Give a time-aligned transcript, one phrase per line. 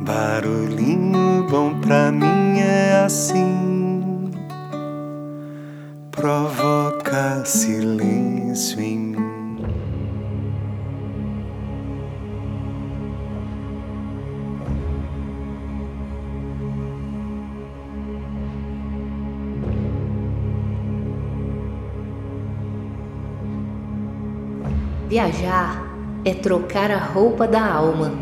[0.00, 4.30] Barulhinho bom pra mim é assim,
[6.10, 9.18] provoca silêncio em mim.
[25.08, 25.82] Viajar
[26.24, 28.12] é trocar a roupa da alma.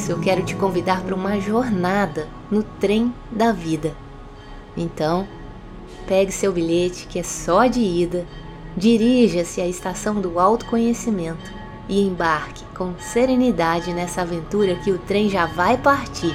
[0.00, 3.94] Isso, eu quero te convidar para uma jornada no trem da vida.
[4.74, 5.28] Então,
[6.06, 8.26] pegue seu bilhete, que é só de ida,
[8.74, 11.52] dirija-se à estação do autoconhecimento
[11.86, 16.34] e embarque com serenidade nessa aventura que o trem já vai partir.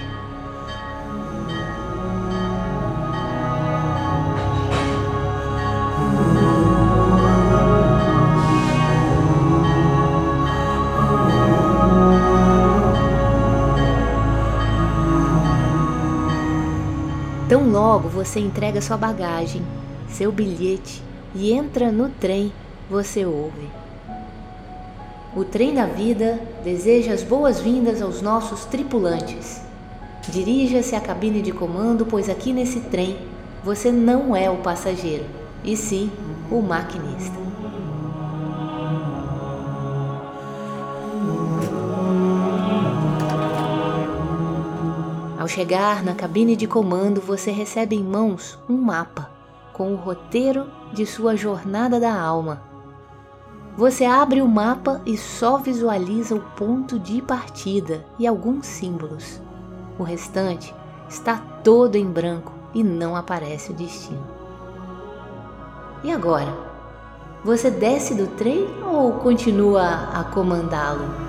[17.96, 19.62] Logo você entrega sua bagagem,
[20.10, 21.02] seu bilhete
[21.34, 22.52] e entra no trem,
[22.90, 23.70] você ouve.
[25.34, 29.62] O trem da vida deseja as boas-vindas aos nossos tripulantes.
[30.28, 33.18] Dirija-se à cabine de comando, pois aqui nesse trem
[33.64, 35.24] você não é o passageiro,
[35.64, 36.12] e sim
[36.52, 37.45] o maquinista.
[45.46, 49.30] Ao chegar na cabine de comando, você recebe em mãos um mapa
[49.74, 52.64] com o roteiro de sua jornada da alma.
[53.78, 59.40] Você abre o mapa e só visualiza o ponto de partida e alguns símbolos.
[60.00, 60.74] O restante
[61.08, 64.26] está todo em branco e não aparece o destino.
[66.04, 66.58] E agora?
[67.44, 71.25] Você desce do trem ou continua a comandá-lo?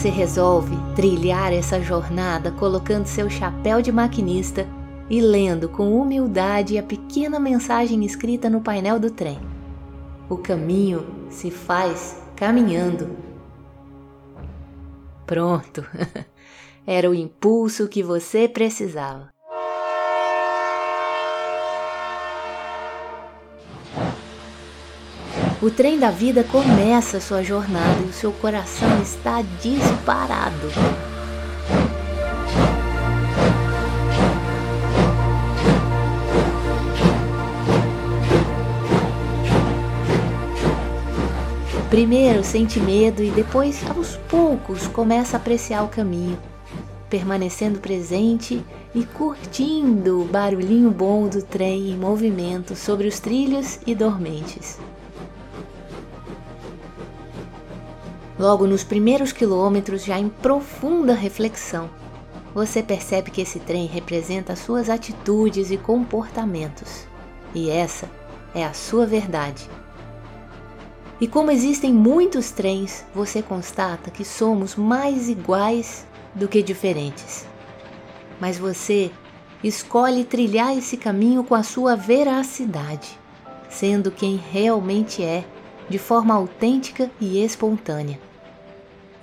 [0.00, 4.66] Você resolve trilhar essa jornada colocando seu chapéu de maquinista
[5.10, 9.38] e lendo com humildade a pequena mensagem escrita no painel do trem.
[10.26, 13.14] O caminho se faz caminhando.
[15.26, 15.84] Pronto!
[16.86, 19.28] Era o impulso que você precisava.
[25.62, 30.68] O trem da vida começa sua jornada e o seu coração está disparado.
[41.90, 46.38] Primeiro sente medo e depois, aos poucos, começa a apreciar o caminho,
[47.10, 53.94] permanecendo presente e curtindo o barulhinho bom do trem em movimento sobre os trilhos e
[53.94, 54.78] dormentes.
[58.40, 61.90] Logo nos primeiros quilômetros, já em profunda reflexão,
[62.54, 67.06] você percebe que esse trem representa suas atitudes e comportamentos.
[67.54, 68.08] E essa
[68.54, 69.68] é a sua verdade.
[71.20, 77.44] E como existem muitos trens, você constata que somos mais iguais do que diferentes.
[78.40, 79.10] Mas você
[79.62, 83.18] escolhe trilhar esse caminho com a sua veracidade,
[83.68, 85.44] sendo quem realmente é,
[85.90, 88.29] de forma autêntica e espontânea.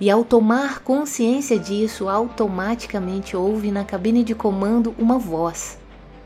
[0.00, 5.76] E ao tomar consciência disso, automaticamente ouve na cabine de comando uma voz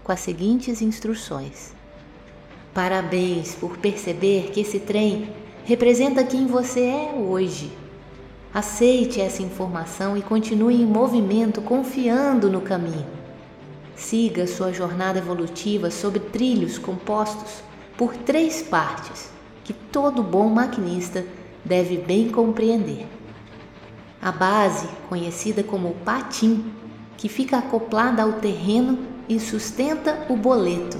[0.04, 1.72] com as seguintes instruções:
[2.74, 5.32] Parabéns por perceber que esse trem
[5.64, 7.72] representa quem você é hoje.
[8.52, 13.06] Aceite essa informação e continue em movimento, confiando no caminho.
[13.96, 17.62] Siga sua jornada evolutiva sobre trilhos compostos
[17.96, 19.30] por três partes
[19.64, 21.24] que todo bom maquinista
[21.64, 23.06] deve bem compreender.
[24.22, 26.72] A base, conhecida como patim,
[27.16, 30.96] que fica acoplada ao terreno e sustenta o boleto.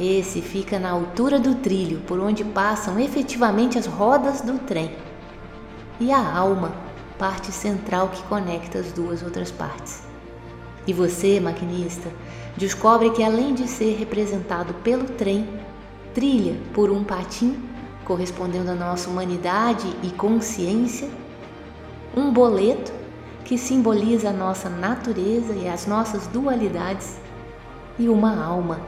[0.00, 4.96] Esse fica na altura do trilho por onde passam efetivamente as rodas do trem.
[6.00, 6.74] E a alma,
[7.18, 10.02] parte central que conecta as duas outras partes.
[10.86, 12.10] E você, maquinista,
[12.56, 15.46] descobre que além de ser representado pelo trem,
[16.14, 17.62] trilha por um patim,
[18.06, 21.10] correspondendo à nossa humanidade e consciência,
[22.16, 22.92] um boleto
[23.44, 27.18] que simboliza a nossa natureza e as nossas dualidades,
[27.98, 28.80] e uma alma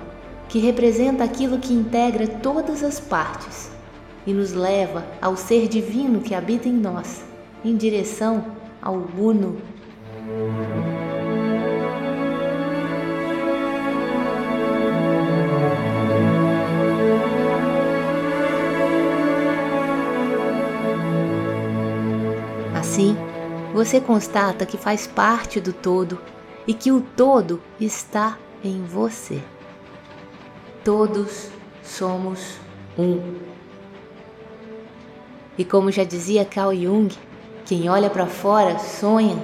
[0.48, 3.70] que representa aquilo que integra todas as partes
[4.26, 7.22] e nos leva ao ser divino que habita em nós,
[7.64, 8.44] em direção
[8.82, 9.56] ao Uno.
[23.78, 26.20] Você constata que faz parte do todo
[26.66, 29.40] e que o todo está em você.
[30.84, 31.48] Todos
[31.80, 32.56] somos
[32.98, 33.36] um.
[35.56, 37.14] E como já dizia Carl Jung,
[37.64, 39.40] quem olha para fora sonha,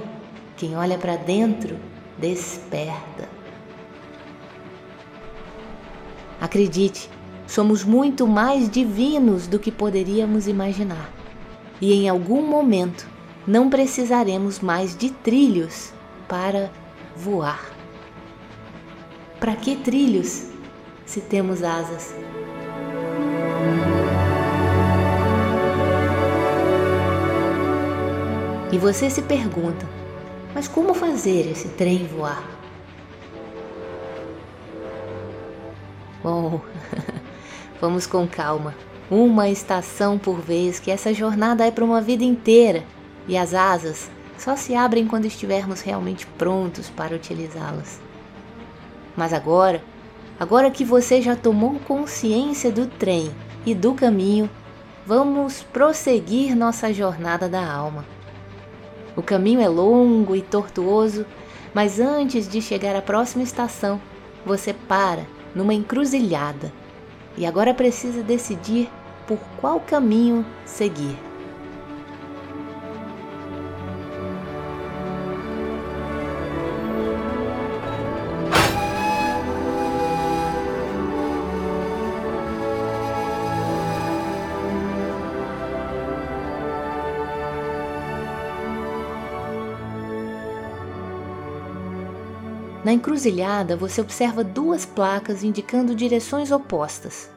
[0.57, 1.79] quem olha para dentro
[2.17, 3.29] desperta.
[6.41, 7.09] Acredite,
[7.47, 11.09] somos muito mais divinos do que poderíamos imaginar.
[11.79, 13.14] E em algum momento
[13.47, 15.93] não precisaremos mais de trilhos
[16.27, 16.71] para
[17.15, 17.71] voar.
[19.39, 20.47] Para que trilhos
[21.05, 22.15] se temos asas?
[28.71, 29.87] E você se pergunta:
[30.53, 32.43] mas como fazer esse trem voar?
[36.23, 36.59] Bom,
[37.79, 38.73] vamos com calma.
[39.11, 42.83] Uma estação por vez, que essa jornada é para uma vida inteira
[43.27, 47.99] e as asas só se abrem quando estivermos realmente prontos para utilizá-las.
[49.15, 49.81] Mas agora,
[50.39, 53.31] agora que você já tomou consciência do trem
[53.65, 54.49] e do caminho,
[55.05, 58.05] vamos prosseguir nossa jornada da alma.
[59.15, 61.25] O caminho é longo e tortuoso,
[61.73, 64.01] mas antes de chegar à próxima estação,
[64.45, 66.71] você para numa encruzilhada
[67.37, 68.89] e agora precisa decidir
[69.25, 71.17] por qual caminho seguir.
[92.95, 97.29] Encruzilhada, você observa duas placas indicando direções opostas.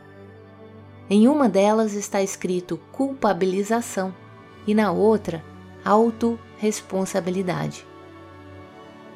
[1.11, 4.15] Em uma delas está escrito culpabilização
[4.67, 5.43] e na outra,
[5.85, 7.87] autorresponsabilidade.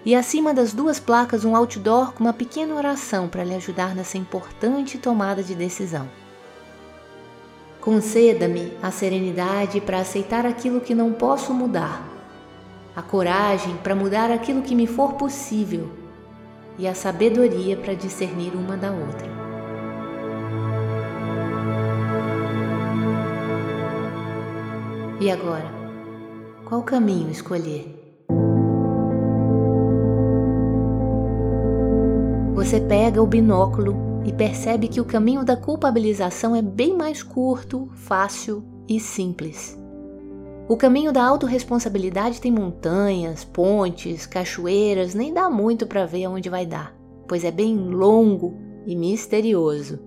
[0.04, 4.18] E acima das duas placas, um outdoor com uma pequena oração para lhe ajudar nessa
[4.18, 6.08] importante tomada de decisão.
[7.80, 12.02] Conceda-me a serenidade para aceitar aquilo que não posso mudar,
[12.96, 16.01] a coragem para mudar aquilo que me for possível
[16.82, 19.30] e a sabedoria para discernir uma da outra.
[25.20, 25.70] E agora,
[26.64, 27.86] qual caminho escolher?
[32.56, 33.94] Você pega o binóculo
[34.24, 39.80] e percebe que o caminho da culpabilização é bem mais curto, fácil e simples.
[40.72, 46.64] O caminho da autorresponsabilidade tem montanhas, pontes, cachoeiras, nem dá muito para ver aonde vai
[46.64, 46.96] dar,
[47.28, 49.98] pois é bem longo e misterioso.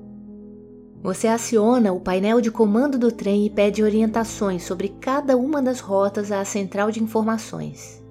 [1.03, 5.81] Você aciona o painel de comando do trem e pede orientações sobre cada uma das
[5.81, 8.03] rotas à central de informações.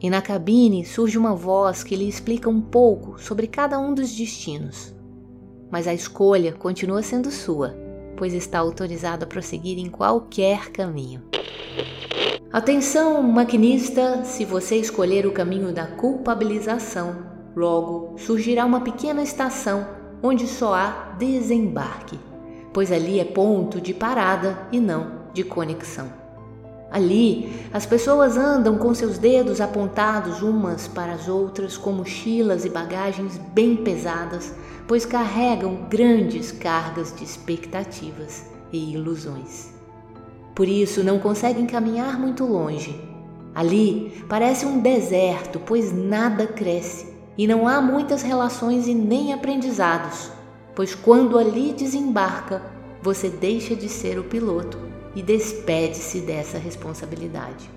[0.00, 4.12] E na cabine surge uma voz que lhe explica um pouco sobre cada um dos
[4.12, 4.92] destinos.
[5.70, 7.76] Mas a escolha continua sendo sua,
[8.22, 11.22] pois está autorizado a prosseguir em qualquer caminho.
[12.52, 17.16] Atenção, maquinista, se você escolher o caminho da culpabilização,
[17.56, 19.88] logo surgirá uma pequena estação
[20.22, 22.16] onde só há desembarque,
[22.72, 26.12] pois ali é ponto de parada e não de conexão.
[26.92, 32.68] Ali, as pessoas andam com seus dedos apontados umas para as outras com mochilas e
[32.68, 34.54] bagagens bem pesadas,
[34.92, 39.70] pois carregam grandes cargas de expectativas e ilusões.
[40.54, 43.00] Por isso não conseguem caminhar muito longe.
[43.54, 50.30] Ali parece um deserto, pois nada cresce e não há muitas relações e nem aprendizados,
[50.74, 52.60] pois quando ali desembarca,
[53.00, 54.78] você deixa de ser o piloto
[55.16, 57.70] e despede-se dessa responsabilidade.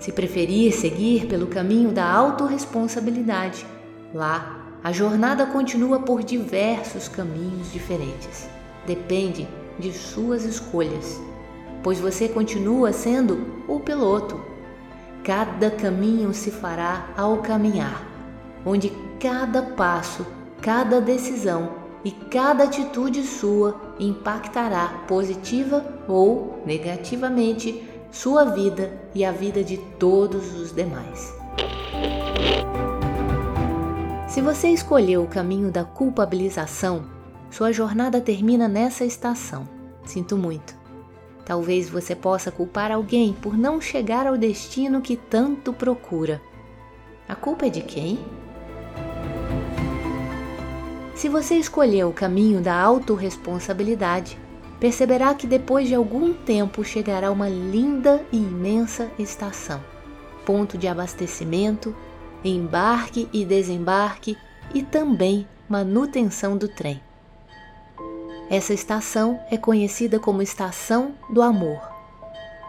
[0.00, 3.64] Se preferir seguir pelo caminho da autorresponsabilidade,
[4.12, 8.48] lá a jornada continua por diversos caminhos diferentes.
[8.86, 9.46] Depende
[9.78, 11.20] de suas escolhas,
[11.82, 14.40] pois você continua sendo o piloto.
[15.22, 18.04] Cada caminho se fará ao caminhar,
[18.66, 20.26] onde cada passo,
[20.60, 29.62] cada decisão e cada atitude sua impactará positiva ou negativamente sua vida e a vida
[29.62, 31.41] de todos os demais.
[34.32, 37.04] Se você escolheu o caminho da culpabilização,
[37.50, 39.68] sua jornada termina nessa estação.
[40.06, 40.74] Sinto muito.
[41.44, 46.40] Talvez você possa culpar alguém por não chegar ao destino que tanto procura.
[47.28, 48.20] A culpa é de quem?
[51.14, 54.38] Se você escolheu o caminho da autorresponsabilidade,
[54.80, 59.92] perceberá que depois de algum tempo chegará uma linda e imensa estação
[60.44, 61.94] ponto de abastecimento,
[62.44, 64.36] embarque e desembarque
[64.74, 67.00] e também manutenção do trem.
[68.50, 71.80] Essa estação é conhecida como Estação do Amor.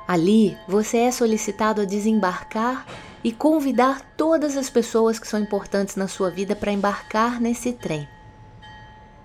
[0.08, 2.86] Ali você é solicitado a desembarcar
[3.24, 8.08] e convidar todas as pessoas que são importantes na sua vida para embarcar nesse trem.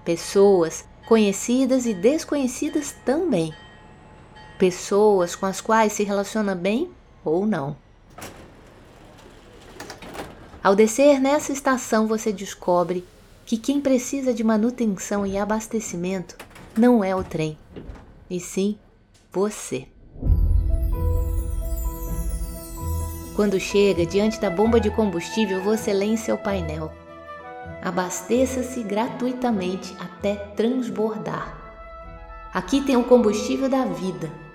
[0.05, 3.55] Pessoas conhecidas e desconhecidas também.
[4.59, 6.91] Pessoas com as quais se relaciona bem
[7.25, 7.77] ou não.
[10.63, 13.05] Ao descer nessa estação, você descobre
[13.47, 16.37] que quem precisa de manutenção e abastecimento
[16.77, 17.57] não é o trem,
[18.29, 18.77] e sim
[19.33, 19.87] você.
[23.37, 26.93] Quando chega diante da bomba de combustível, você lê em seu painel:
[27.81, 31.57] Abasteça-se gratuitamente até transbordar.
[32.53, 34.48] Aqui tem o combustível da vida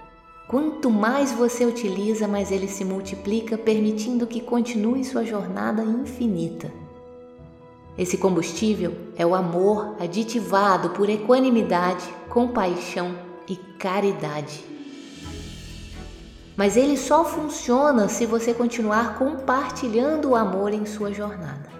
[0.47, 6.71] Quanto mais você utiliza, mais ele se multiplica, permitindo que continue sua jornada infinita.
[7.97, 13.15] Esse combustível é o amor aditivado por equanimidade, compaixão
[13.47, 14.63] e caridade.
[16.55, 21.71] Mas ele só funciona se você continuar compartilhando o amor em sua jornada.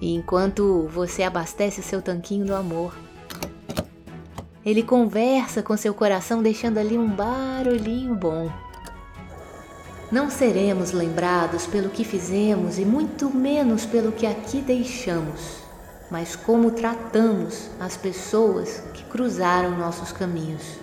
[0.00, 2.94] E enquanto você abastece seu tanquinho do amor,
[4.64, 8.50] ele conversa com seu coração, deixando ali um barulhinho bom.
[10.12, 15.58] Não seremos lembrados pelo que fizemos e muito menos pelo que aqui deixamos,
[16.10, 20.78] mas como tratamos as pessoas que cruzaram nossos caminhos.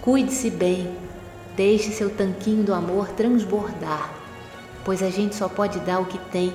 [0.00, 0.96] Cuide-se bem,
[1.54, 4.12] deixe seu tanquinho do amor transbordar,
[4.84, 6.52] pois a gente só pode dar o que tem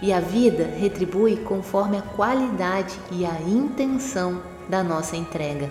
[0.00, 5.70] e a vida retribui conforme a qualidade e a intenção da nossa entrega.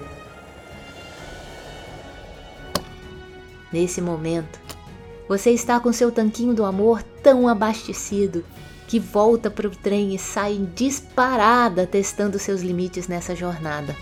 [3.72, 4.60] Nesse momento,
[5.27, 8.44] você está com seu tanquinho do amor tão abastecido
[8.88, 13.94] que volta para o trem e sai disparada testando seus limites nessa jornada.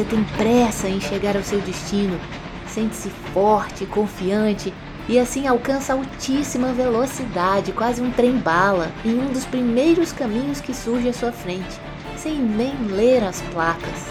[0.00, 2.18] Você tem pressa em chegar ao seu destino,
[2.66, 4.72] sente-se forte, confiante
[5.06, 11.10] e assim alcança altíssima velocidade, quase um trem-bala, em um dos primeiros caminhos que surge
[11.10, 11.78] à sua frente,
[12.16, 14.06] sem nem ler as placas.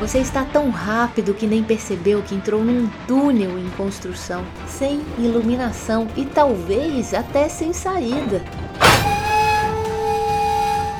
[0.00, 6.08] Você está tão rápido que nem percebeu que entrou num túnel em construção, sem iluminação
[6.16, 8.42] e talvez até sem saída.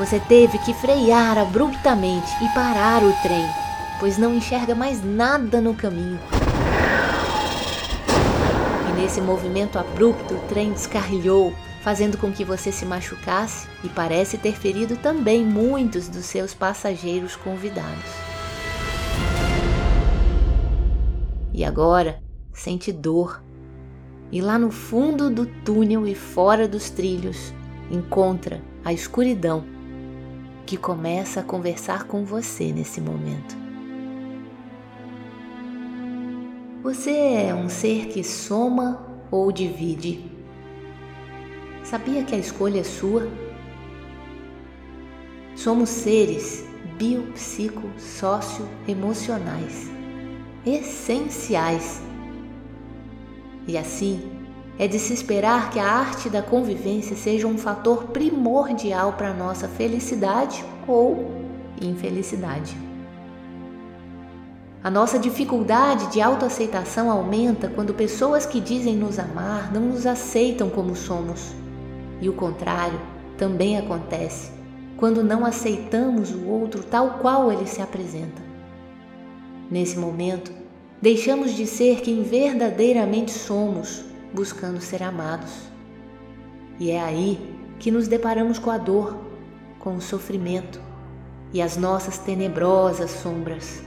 [0.00, 3.45] Você teve que frear abruptamente e parar o trem,
[3.99, 6.19] pois não enxerga mais nada no caminho.
[8.88, 11.52] E nesse movimento abrupto, o trem descarrilhou,
[11.83, 17.37] fazendo com que você se machucasse e parece ter ferido também muitos dos seus passageiros
[17.37, 18.11] convidados.
[21.52, 22.23] E agora
[22.54, 23.45] sente dor.
[24.33, 27.52] E lá no fundo do túnel e fora dos trilhos,
[27.90, 29.78] encontra a escuridão
[30.70, 33.56] que começa a conversar com você nesse momento.
[36.84, 40.30] Você é um ser que soma ou divide?
[41.82, 43.28] Sabia que a escolha é sua?
[45.56, 46.64] Somos seres
[46.96, 49.90] biopsico socioemocionais
[50.64, 52.00] essenciais.
[53.66, 54.39] E assim,
[54.80, 59.68] é de se esperar que a arte da convivência seja um fator primordial para nossa
[59.68, 61.30] felicidade ou
[61.82, 62.75] infelicidade.
[64.82, 70.70] A nossa dificuldade de autoaceitação aumenta quando pessoas que dizem nos amar não nos aceitam
[70.70, 71.52] como somos.
[72.18, 72.99] E o contrário
[73.37, 74.50] também acontece
[74.96, 78.40] quando não aceitamos o outro tal qual ele se apresenta.
[79.70, 80.50] Nesse momento,
[81.02, 85.50] deixamos de ser quem verdadeiramente somos buscando ser amados.
[86.78, 89.16] E é aí que nos deparamos com a dor,
[89.78, 90.80] com o sofrimento,
[91.52, 93.82] e as nossas tenebrosas sombras.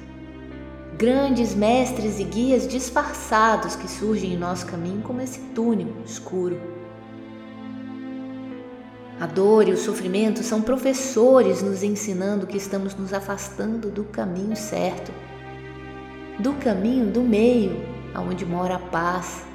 [0.98, 6.60] Grandes mestres e guias disfarçados que surgem em nosso caminho como esse túnel escuro.
[9.20, 14.56] A dor e o sofrimento são professores nos ensinando que estamos nos afastando do caminho
[14.56, 15.12] certo,
[16.40, 17.82] do caminho do meio,
[18.14, 19.46] aonde mora a paz,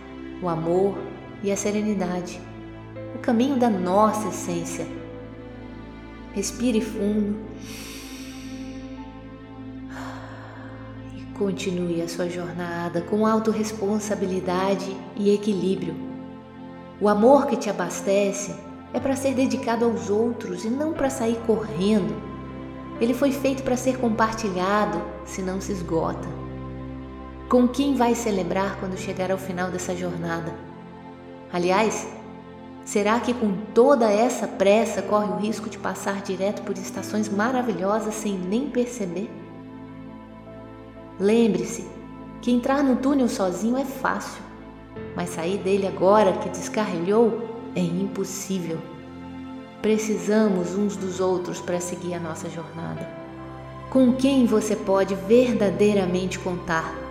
[0.43, 0.97] o amor
[1.43, 2.41] e a serenidade,
[3.15, 4.87] o caminho da nossa essência.
[6.33, 7.37] Respire fundo
[11.17, 15.95] e continue a sua jornada com autorresponsabilidade e equilíbrio.
[17.01, 18.55] O amor que te abastece
[18.93, 22.15] é para ser dedicado aos outros e não para sair correndo.
[23.01, 26.48] Ele foi feito para ser compartilhado, se não se esgota.
[27.49, 30.55] Com quem vai celebrar quando chegar ao final dessa jornada?
[31.51, 32.07] Aliás,
[32.85, 38.15] será que com toda essa pressa corre o risco de passar direto por estações maravilhosas
[38.17, 39.31] sem nem perceber?
[41.19, 41.89] Lembre-se
[42.43, 44.43] que entrar no túnel sozinho é fácil,
[45.17, 48.79] mas sair dele agora que descarrilhou é impossível.
[49.81, 53.09] Precisamos uns dos outros para seguir a nossa jornada.
[53.89, 57.08] Com quem você pode verdadeiramente contar?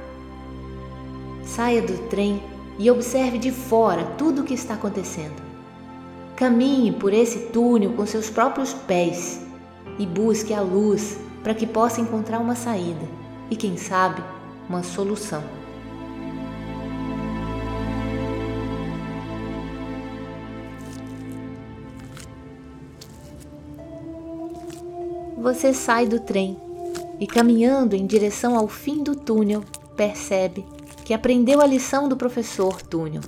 [1.48, 2.44] Saia do trem
[2.78, 5.42] e observe de fora tudo o que está acontecendo.
[6.36, 9.42] Caminhe por esse túnel com seus próprios pés
[9.98, 13.08] e busque a luz para que possa encontrar uma saída
[13.50, 14.22] e, quem sabe,
[14.70, 15.42] uma solução.
[25.38, 26.58] Você sai do trem
[27.20, 29.64] e, caminhando em direção ao fim do túnel,
[29.96, 30.77] percebe
[31.08, 33.22] que aprendeu a lição do professor Túnel.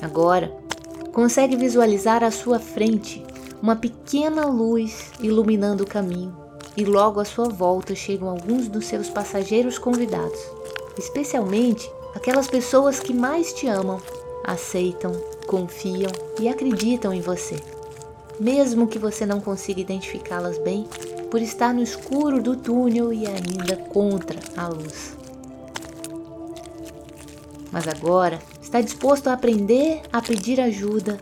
[0.00, 0.50] Agora,
[1.12, 3.22] consegue visualizar à sua frente
[3.60, 6.34] uma pequena luz iluminando o caminho
[6.74, 10.40] e logo à sua volta chegam alguns dos seus passageiros convidados,
[10.96, 14.00] especialmente aquelas pessoas que mais te amam,
[14.44, 15.12] aceitam,
[15.46, 17.56] confiam e acreditam em você.
[18.40, 20.88] Mesmo que você não consiga identificá-las bem,
[21.30, 25.22] por estar no escuro do túnel e ainda contra a luz
[27.74, 31.18] mas agora está disposto a aprender a pedir ajuda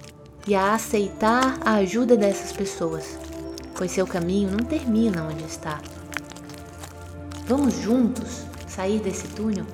[0.46, 3.18] e a aceitar a ajuda dessas pessoas,
[3.74, 5.80] pois seu caminho não termina onde está.
[7.46, 9.64] Vamos juntos sair desse túnel?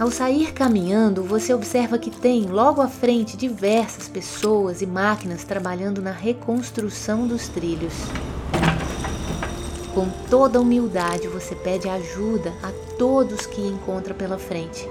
[0.00, 6.00] Ao sair caminhando, você observa que tem logo à frente diversas pessoas e máquinas trabalhando
[6.00, 7.92] na reconstrução dos trilhos.
[9.94, 14.88] Com toda humildade, você pede ajuda a todos que encontra pela frente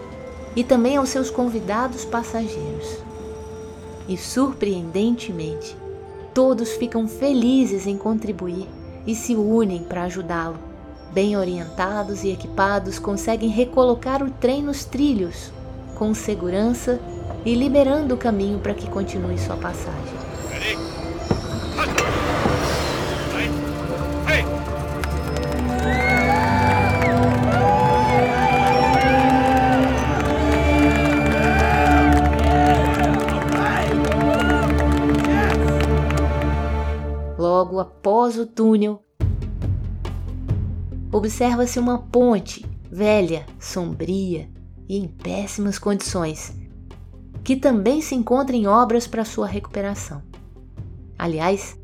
[0.55, 2.99] e também aos seus convidados passageiros.
[4.07, 5.75] E surpreendentemente,
[6.33, 8.65] todos ficam felizes em contribuir
[9.05, 10.57] e se unem para ajudá-lo.
[11.11, 15.51] Bem orientados e equipados, conseguem recolocar o trem nos trilhos
[15.95, 16.99] com segurança
[17.45, 20.12] e liberando o caminho para que continue sua passagem.
[37.73, 39.03] Logo após o túnel,
[41.11, 44.47] observa-se uma ponte velha, sombria
[44.87, 46.53] e em péssimas condições,
[47.43, 50.21] que também se encontra em obras para sua recuperação.
[51.17, 51.75] Aliás,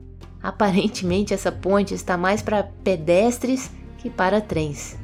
[0.43, 4.95] aparentemente essa ponte está mais para pedestres que para trens.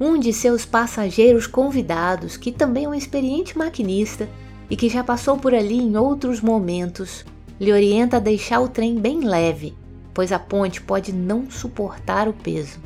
[0.00, 4.28] Um de seus passageiros convidados, que também é um experiente maquinista
[4.68, 7.24] e que já passou por ali em outros momentos,
[7.62, 9.72] lhe orienta a deixar o trem bem leve,
[10.12, 12.80] pois a ponte pode não suportar o peso.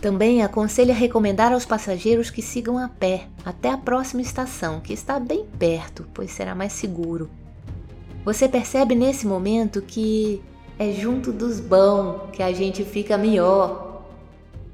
[0.00, 5.20] Também aconselha recomendar aos passageiros que sigam a pé até a próxima estação, que está
[5.20, 7.30] bem perto, pois será mais seguro.
[8.24, 10.42] Você percebe nesse momento que
[10.76, 14.02] é junto dos bons que a gente fica melhor.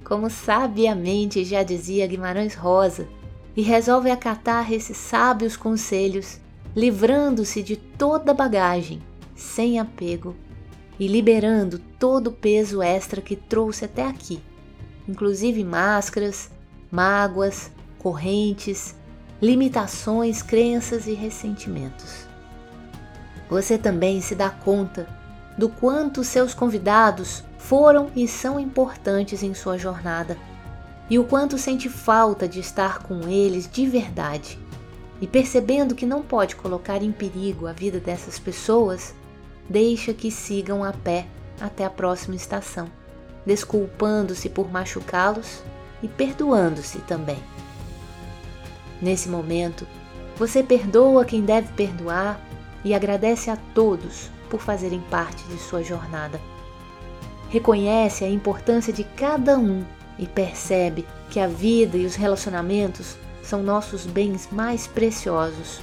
[0.03, 3.07] Como sabiamente já dizia Guimarães Rosa,
[3.55, 6.41] e resolve acatar esses sábios conselhos
[6.75, 9.03] livrando-se de toda bagagem,
[9.35, 10.35] sem apego
[10.99, 14.43] e liberando todo o peso extra que trouxe até aqui,
[15.09, 16.51] inclusive máscaras,
[16.91, 18.95] mágoas, correntes,
[19.41, 22.27] limitações, crenças e ressentimentos.
[23.51, 25.07] Você também se dá conta
[25.59, 30.39] do quanto seus convidados foram e são importantes em sua jornada
[31.11, 34.62] e o quanto sente falta de estar com eles de verdade
[35.23, 39.15] e percebendo que não pode colocar em perigo a vida dessas pessoas,
[39.71, 41.27] deixa que sigam a pé
[41.61, 42.91] até a próxima estação,
[43.47, 45.63] desculpando-se por machucá-los
[46.03, 47.39] e perdoando-se também.
[49.01, 49.87] Nesse momento,
[50.37, 52.41] você perdoa quem deve perdoar
[52.85, 56.41] e agradece a todos por fazerem parte de sua jornada.
[57.49, 59.85] Reconhece a importância de cada um
[60.19, 65.81] e percebe que a vida e os relacionamentos são nossos bens mais preciosos.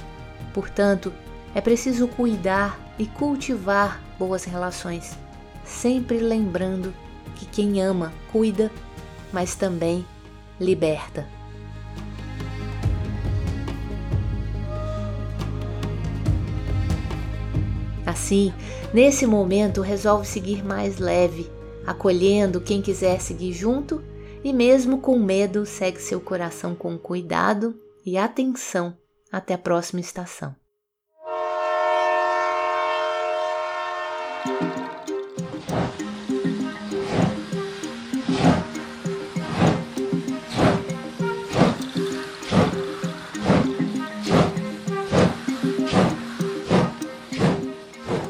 [0.52, 1.12] Portanto,
[1.54, 5.16] é preciso cuidar e cultivar boas relações,
[5.64, 6.92] sempre lembrando
[7.36, 8.70] que quem ama cuida,
[9.32, 10.04] mas também
[10.58, 11.26] liberta.
[18.04, 18.52] Assim,
[18.92, 21.50] nesse momento, resolve seguir mais leve,
[21.86, 24.02] acolhendo quem quiser seguir junto
[24.42, 28.96] e, mesmo com medo, segue seu coração com cuidado e atenção
[29.30, 30.54] até a próxima estação.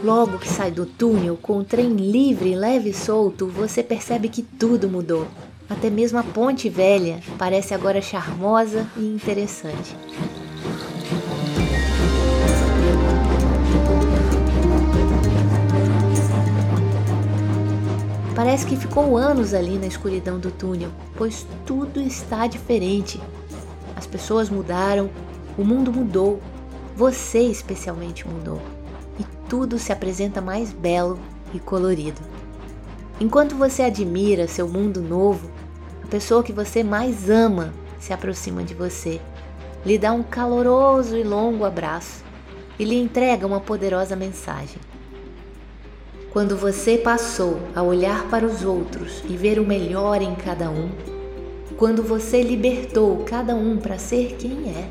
[0.02, 4.42] Logo que sai do túnel com o trem livre, leve e solto, você percebe que
[4.42, 5.28] tudo mudou.
[5.70, 9.96] Até mesmo a ponte velha parece agora charmosa e interessante.
[18.34, 23.20] Parece que ficou anos ali na escuridão do túnel, pois tudo está diferente.
[23.94, 25.08] As pessoas mudaram,
[25.56, 26.40] o mundo mudou,
[26.96, 28.60] você especialmente mudou
[29.20, 31.18] e tudo se apresenta mais belo
[31.54, 32.20] e colorido.
[33.20, 35.50] Enquanto você admira seu mundo novo,
[36.10, 39.20] pessoa que você mais ama se aproxima de você,
[39.84, 42.22] lhe dá um caloroso e longo abraço
[42.78, 44.78] e lhe entrega uma poderosa mensagem.
[46.30, 50.90] Quando você passou a olhar para os outros e ver o melhor em cada um,
[51.76, 54.90] quando você libertou cada um para ser quem é,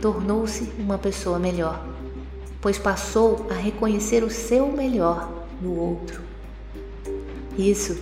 [0.00, 1.96] tornou-se uma pessoa melhor
[2.66, 5.30] pois passou a reconhecer o seu melhor
[5.62, 6.20] no outro.
[7.56, 7.96] Isso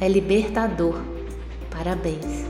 [0.00, 0.98] é libertador.
[1.76, 2.46] Parabéns.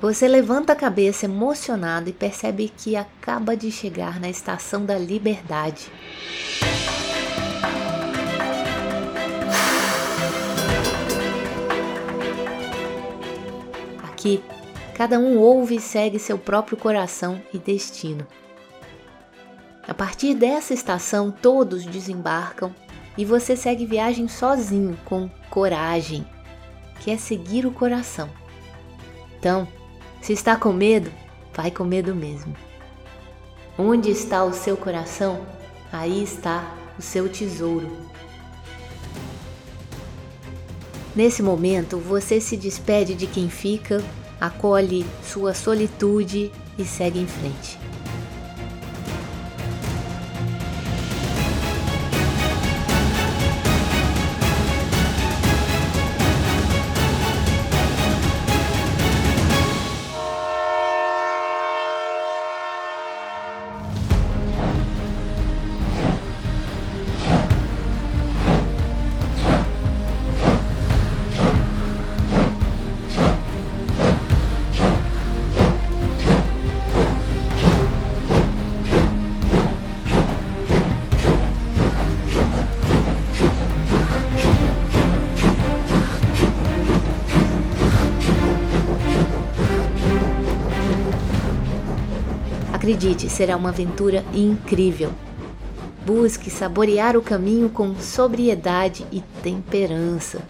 [0.00, 5.90] Você levanta a cabeça emocionado e percebe que acaba de chegar na estação da liberdade.
[14.04, 14.40] Aqui,
[14.94, 18.26] cada um ouve e segue seu próprio coração e destino.
[19.86, 22.74] A partir dessa estação, todos desembarcam
[23.18, 26.24] e você segue viagem sozinho, com coragem,
[27.00, 28.30] que é seguir o coração.
[29.38, 29.68] Então,
[30.22, 31.12] se está com medo,
[31.52, 32.56] vai com medo mesmo.
[33.76, 35.44] Onde está o seu coração,
[35.92, 37.90] aí está o seu tesouro.
[41.14, 44.02] Nesse momento, você se despede de quem fica,
[44.40, 47.78] acolhe sua solitude e segue em frente.
[92.84, 95.10] Acredite, será uma aventura incrível.
[96.04, 100.42] Busque saborear o caminho com sobriedade e temperança.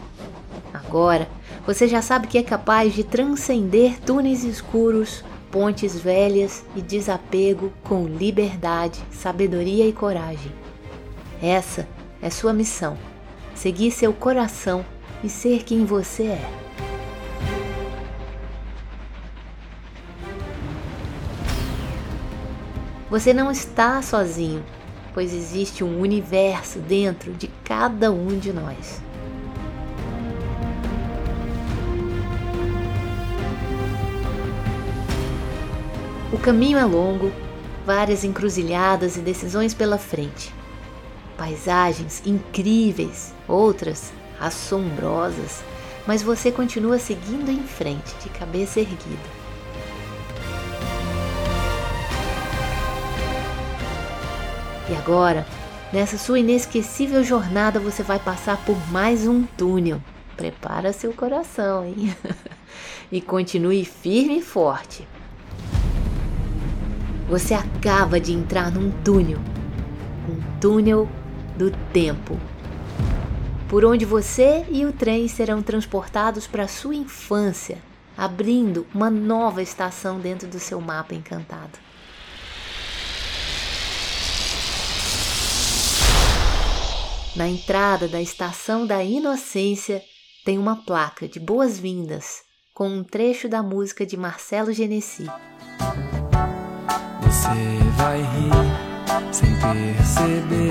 [0.73, 1.29] Agora,
[1.65, 8.05] você já sabe que é capaz de transcender túneis escuros, pontes velhas e desapego com
[8.05, 10.51] liberdade, sabedoria e coragem.
[11.41, 11.87] Essa
[12.21, 12.99] é sua missão:
[13.55, 14.85] seguir seu coração
[15.23, 16.64] e ser quem você é.
[23.15, 24.65] Você não está sozinho,
[25.15, 29.01] pois existe um universo dentro de cada um de nós.
[36.33, 37.31] O caminho é longo,
[37.87, 40.53] várias encruzilhadas e decisões pela frente.
[41.39, 45.63] Paisagens incríveis, outras assombrosas,
[46.05, 49.34] mas você continua seguindo em frente, de cabeça erguida.
[54.89, 55.47] E agora,
[55.91, 60.01] nessa sua inesquecível jornada, você vai passar por mais um túnel.
[60.37, 62.15] Prepara seu coração, hein?
[63.11, 65.09] e continue firme e forte.
[67.29, 69.39] Você acaba de entrar num túnel.
[70.29, 71.09] Um túnel
[71.57, 72.39] do tempo.
[73.69, 77.79] Por onde você e o trem serão transportados para sua infância,
[78.17, 81.79] abrindo uma nova estação dentro do seu mapa encantado.
[87.37, 90.01] Na entrada da estação da Inocência
[90.45, 92.43] tem uma placa de boas-vindas
[92.73, 95.27] com um trecho da música de Marcelo Genesi.
[97.23, 97.49] Você
[97.97, 100.71] vai rir sem perceber.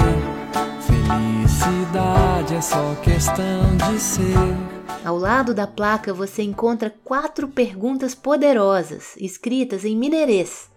[0.87, 5.03] Felicidade é só questão de ser.
[5.03, 10.71] Ao lado da placa você encontra quatro perguntas poderosas escritas em mineirês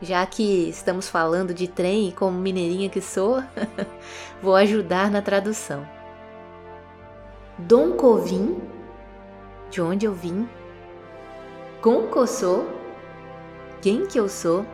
[0.00, 3.42] já que estamos falando de trem e como mineirinha que sou,
[4.42, 5.86] vou ajudar na tradução.
[7.58, 8.58] Dom Covim,
[9.70, 10.48] de onde eu vim?
[11.82, 12.66] Com que eu sou?
[13.82, 14.64] Quem que eu sou?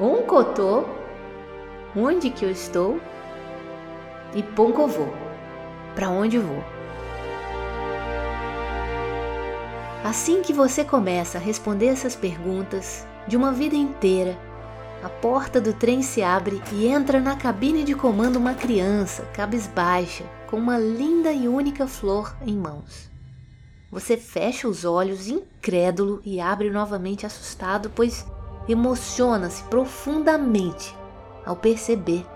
[0.00, 0.84] Onde eu tô?
[1.96, 3.00] Onde que eu estou?
[4.34, 5.12] E ponco eu vou?
[5.94, 6.62] Para onde vou?
[10.04, 14.36] Assim que você começa a responder essas perguntas, de uma vida inteira,
[15.02, 20.24] a porta do trem se abre e entra na cabine de comando uma criança, cabisbaixa,
[20.48, 23.08] com uma linda e única flor em mãos.
[23.92, 28.26] Você fecha os olhos incrédulo e abre novamente assustado, pois
[28.68, 30.96] emociona-se profundamente
[31.46, 32.26] ao perceber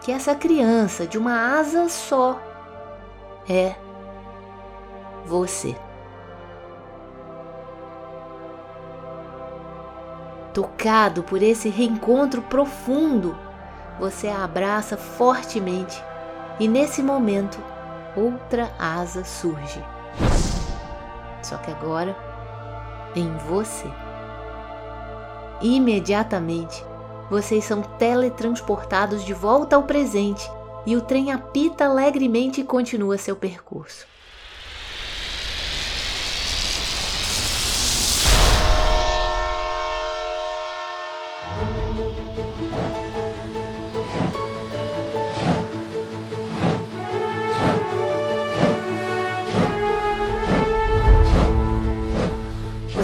[0.00, 2.40] que essa criança de uma asa só
[3.48, 3.76] é
[5.24, 5.76] você.
[10.52, 13.36] Tocado por esse reencontro profundo,
[13.98, 16.02] você a abraça fortemente
[16.60, 17.58] e nesse momento
[18.14, 19.82] outra asa surge.
[21.42, 22.14] Só que agora
[23.16, 23.90] em você.
[25.62, 26.84] Imediatamente,
[27.30, 30.50] vocês são teletransportados de volta ao presente
[30.84, 34.06] e o trem apita alegremente e continua seu percurso.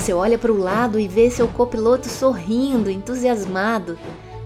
[0.08, 3.98] Você olha para o lado e vê seu copiloto sorrindo, entusiasmado.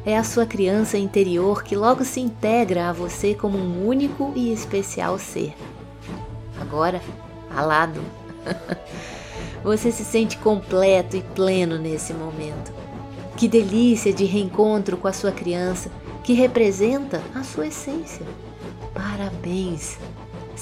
[0.04, 4.52] É a sua criança interior que logo se integra a você como um único e
[4.52, 5.54] especial ser.
[6.60, 7.00] Agora,
[7.48, 8.00] alado,
[9.62, 12.72] você se sente completo e pleno nesse momento.
[13.36, 15.92] Que delícia de reencontro com a sua criança,
[16.24, 18.26] que representa a sua essência.
[18.92, 19.96] Parabéns!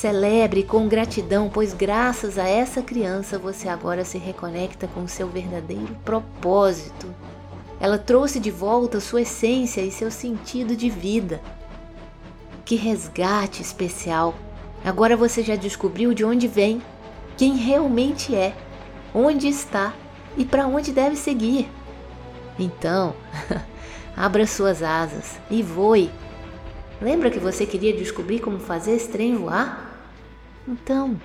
[0.00, 5.94] Celebre com gratidão, pois graças a essa criança você agora se reconecta com seu verdadeiro
[6.02, 7.14] propósito.
[7.78, 11.42] Ela trouxe de volta sua essência e seu sentido de vida.
[12.64, 14.34] Que resgate especial!
[14.82, 16.80] Agora você já descobriu de onde vem,
[17.36, 18.56] quem realmente é,
[19.14, 19.92] onde está
[20.34, 21.68] e para onde deve seguir.
[22.58, 23.14] Então,
[24.16, 26.10] abra suas asas e voe.
[27.02, 29.89] Lembra que você queria descobrir como fazer esse trem voar?
[30.68, 31.20] Então,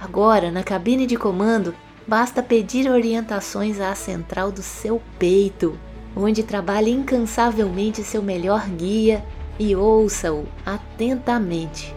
[0.00, 1.74] agora na cabine de comando,
[2.06, 5.78] basta pedir orientações à central do seu peito,
[6.16, 9.24] onde trabalha incansavelmente seu melhor guia
[9.58, 11.94] e ouça-o atentamente.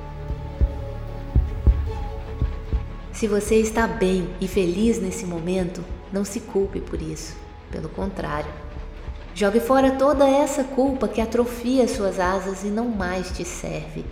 [3.13, 7.35] Se você está bem e feliz nesse momento, não se culpe por isso.
[7.69, 8.51] Pelo contrário,
[9.33, 14.03] jogue fora toda essa culpa que atrofia suas asas e não mais te serve.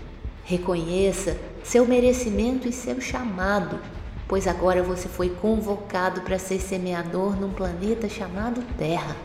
[0.45, 3.79] Reconheça seu merecimento e seu chamado,
[4.27, 9.15] pois agora você foi convocado para ser semeador num planeta chamado Terra.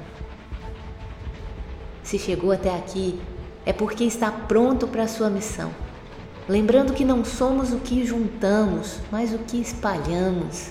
[2.02, 3.20] Se chegou até aqui,
[3.66, 5.70] é porque está pronto para a sua missão.
[6.46, 10.70] Lembrando que não somos o que juntamos, mas o que espalhamos.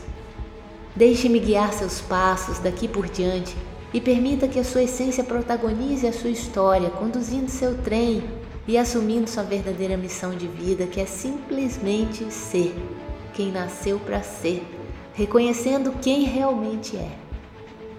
[0.95, 3.57] Deixe-me guiar seus passos daqui por diante
[3.91, 8.23] e permita que a sua essência protagonize a sua história, conduzindo seu trem
[8.67, 12.75] e assumindo sua verdadeira missão de vida, que é simplesmente ser
[13.33, 14.65] quem nasceu para ser,
[15.13, 17.11] reconhecendo quem realmente é,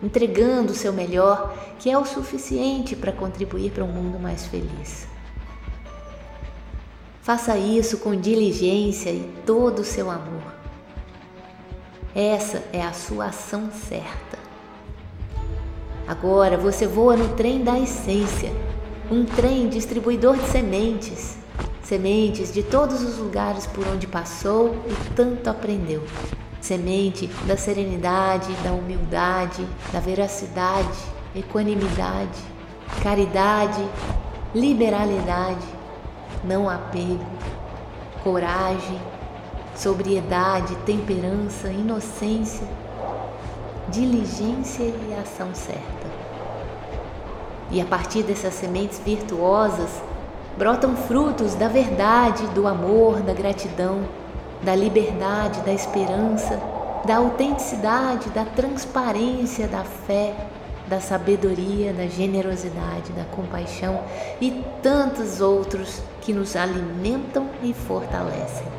[0.03, 5.07] entregando o seu melhor, que é o suficiente para contribuir para um mundo mais feliz.
[7.22, 10.55] Faça isso com diligência e todo o seu amor.
[12.14, 14.38] Essa é a sua ação certa.
[16.07, 18.53] Agora você voa no trem da essência,
[19.10, 21.36] um trem distribuidor de sementes,
[21.82, 26.02] sementes de todos os lugares por onde passou e tanto aprendeu.
[26.60, 30.98] Semente da serenidade, da humildade, da veracidade,
[31.36, 32.40] equanimidade,
[33.02, 33.86] caridade,
[34.54, 35.66] liberalidade,
[36.42, 37.24] não apego,
[38.22, 38.98] coragem,
[39.74, 42.66] sobriedade, temperança, inocência,
[43.90, 46.03] diligência e ação certa.
[47.74, 49.90] E a partir dessas sementes virtuosas
[50.56, 54.04] brotam frutos da verdade, do amor, da gratidão,
[54.62, 56.56] da liberdade, da esperança,
[57.04, 60.37] da autenticidade, da transparência, da fé,
[60.87, 64.04] da sabedoria, da generosidade, da compaixão
[64.40, 68.73] e tantos outros que nos alimentam e fortalecem.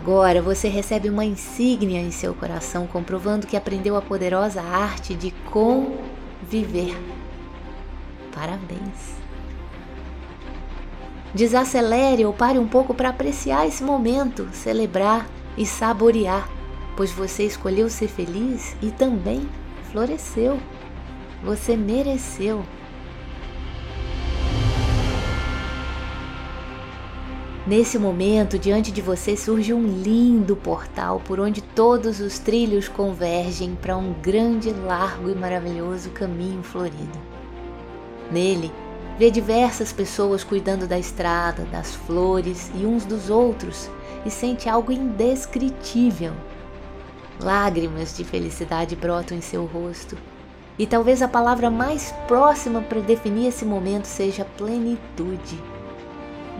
[0.00, 5.30] Agora você recebe uma insígnia em seu coração, comprovando que aprendeu a poderosa arte de
[5.30, 6.96] conviver.
[8.34, 9.20] Parabéns!
[11.34, 16.48] Desacelere ou pare um pouco para apreciar esse momento, celebrar e saborear,
[16.96, 19.46] pois você escolheu ser feliz e também
[19.92, 20.58] floresceu.
[21.44, 22.64] Você mereceu.
[27.70, 33.76] Nesse momento, diante de você surge um lindo portal por onde todos os trilhos convergem
[33.76, 37.16] para um grande, largo e maravilhoso caminho florido.
[38.28, 38.72] Nele,
[39.16, 43.88] vê diversas pessoas cuidando da estrada, das flores e uns dos outros
[44.26, 46.32] e sente algo indescritível.
[47.40, 50.18] Lágrimas de felicidade brotam em seu rosto.
[50.76, 55.69] E talvez a palavra mais próxima para definir esse momento seja plenitude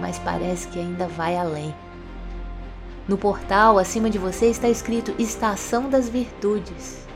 [0.01, 1.75] mas parece que ainda vai além.
[3.07, 7.07] No portal acima de você está escrito Estação das Virtudes.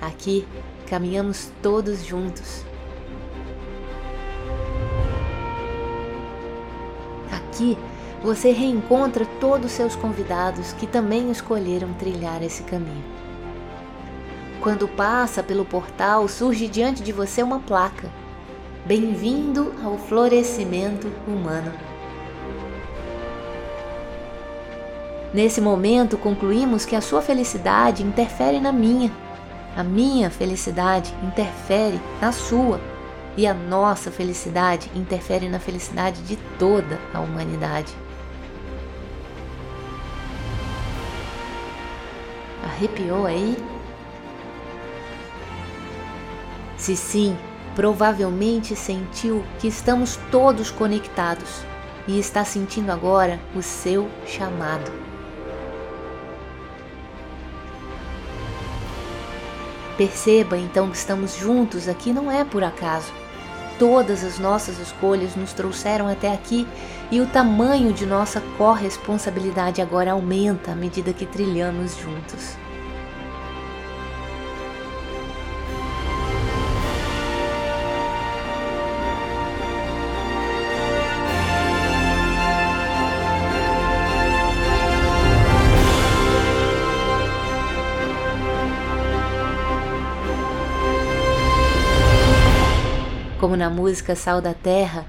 [0.00, 0.46] Aqui
[0.86, 2.64] caminhamos todos juntos.
[7.32, 7.76] Aqui
[8.22, 13.04] você reencontra todos os seus convidados que também escolheram trilhar esse caminho.
[14.60, 18.23] Quando passa pelo portal, surge diante de você uma placa
[18.86, 21.72] Bem-vindo ao florescimento humano.
[25.32, 29.10] Nesse momento, concluímos que a sua felicidade interfere na minha,
[29.74, 32.78] a minha felicidade interfere na sua,
[33.38, 37.90] e a nossa felicidade interfere na felicidade de toda a humanidade.
[42.62, 43.56] Arrepiou aí?
[46.76, 47.34] Se sim,
[47.74, 51.62] Provavelmente sentiu que estamos todos conectados
[52.06, 54.90] e está sentindo agora o seu chamado.
[59.96, 63.12] Perceba então que estamos juntos aqui não é por acaso.
[63.78, 66.66] Todas as nossas escolhas nos trouxeram até aqui
[67.10, 72.56] e o tamanho de nossa corresponsabilidade agora aumenta à medida que trilhamos juntos.
[93.54, 95.06] Como na música Sal da Terra.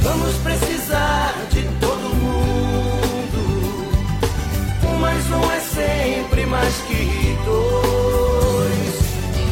[0.00, 3.88] Vamos precisar de todo mundo.
[4.84, 8.94] Um mais um é sempre mais que dois.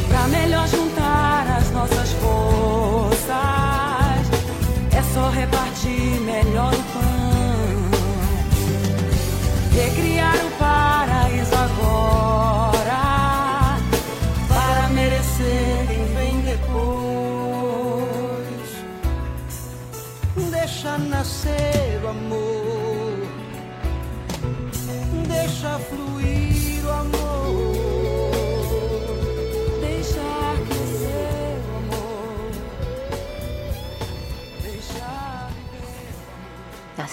[0.09, 3.29] Pra melhor juntar as nossas forças,
[4.91, 7.89] é só repartir melhor o pão.
[9.71, 10.48] Recriar o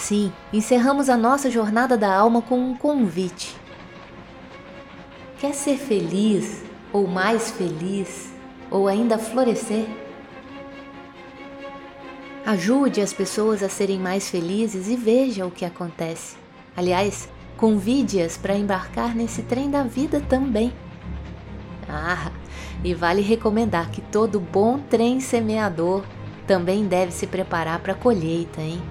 [0.07, 3.53] Assim, encerramos a nossa jornada da alma com um convite.
[5.37, 8.31] Quer ser feliz, ou mais feliz,
[8.71, 9.85] ou ainda florescer?
[12.45, 16.37] Ajude as pessoas a serem mais felizes e veja o que acontece.
[16.73, 17.27] Aliás,
[17.57, 20.71] convide-as para embarcar nesse trem da vida também.
[21.89, 22.31] Ah,
[22.81, 26.05] e vale recomendar que todo bom trem semeador
[26.47, 28.81] também deve se preparar para a colheita, hein?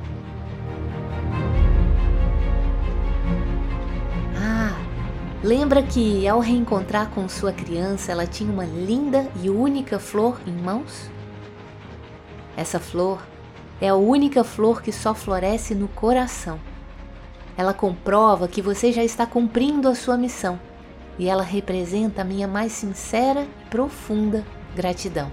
[5.47, 10.51] Lembra que ao reencontrar com sua criança ela tinha uma linda e única flor em
[10.51, 11.09] mãos?
[12.57, 13.25] Essa flor
[13.81, 16.59] é a única flor que só floresce no coração.
[17.57, 20.59] Ela comprova que você já está cumprindo a sua missão
[21.17, 24.45] e ela representa a minha mais sincera e profunda
[24.75, 25.31] gratidão.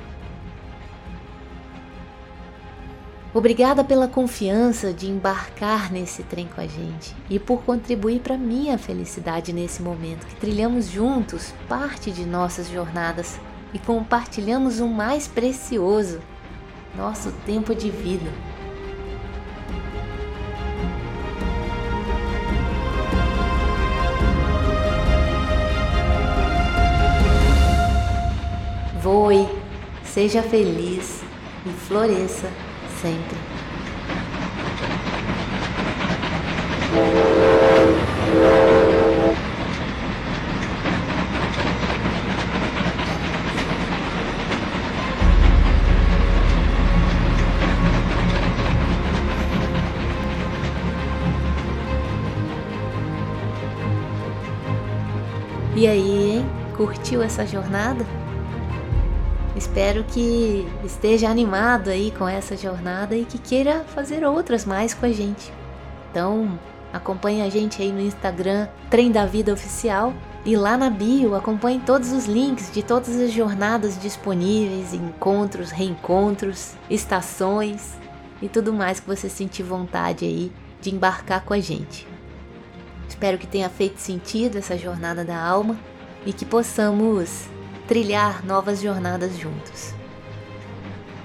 [3.36, 8.78] Obrigada pela confiança de embarcar nesse trem com a gente e por contribuir para minha
[8.78, 13.40] felicidade nesse momento que trilhamos juntos parte de nossas jornadas
[13.74, 16.22] e compartilhamos o mais precioso,
[16.96, 18.32] nosso tempo de vida.
[29.02, 29.50] Voe,
[30.04, 31.24] seja feliz
[31.66, 32.48] e floresça
[33.04, 33.38] sempre.
[55.76, 56.46] E aí, hein?
[56.78, 58.23] Curtiu essa jornada?
[59.74, 65.08] Espero que esteja animado aí com essa jornada e que queira fazer outras mais com
[65.08, 65.52] a gente.
[66.12, 66.60] Então,
[66.94, 70.14] acompanhe a gente aí no Instagram Trem da Vida Oficial
[70.46, 76.74] e lá na bio acompanhe todos os links de todas as jornadas disponíveis, encontros, reencontros,
[76.88, 77.98] estações
[78.44, 80.52] e tudo mais que você sentir vontade aí
[80.82, 82.08] de embarcar com a gente.
[83.10, 85.76] Espero que tenha feito sentido essa jornada da alma
[86.28, 87.52] e que possamos
[87.88, 89.94] trilhar novas jornadas juntos.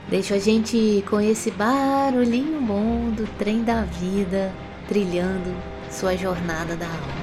[0.08, 4.52] Deixa a gente com esse barulhinho bom do trem da vida
[4.88, 5.54] trilhando
[5.90, 7.17] sua jornada da alma.